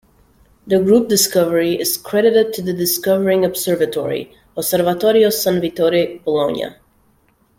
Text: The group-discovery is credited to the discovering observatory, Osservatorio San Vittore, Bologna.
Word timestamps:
The 0.65 0.79
group-discovery 0.79 1.79
is 1.79 1.95
credited 1.95 2.53
to 2.53 2.63
the 2.63 2.73
discovering 2.73 3.45
observatory, 3.45 4.33
Osservatorio 4.57 5.29
San 5.29 5.61
Vittore, 5.61 6.19
Bologna. 6.25 6.69